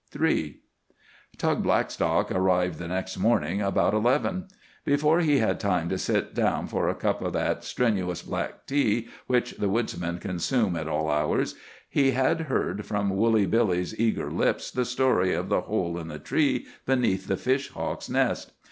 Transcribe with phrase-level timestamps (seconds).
[0.19, 0.57] III
[1.37, 4.47] Tug Blackstock arrived the next morning about eleven.
[4.83, 9.09] Before he had time to sit down for a cup of that strenuous black tea
[9.27, 11.53] which the woodsmen consume at all hours,
[11.87, 16.17] he had heard from Woolly Billy's eager lips the story of the hole in the
[16.17, 18.53] tree beneath the fish hawk's nest.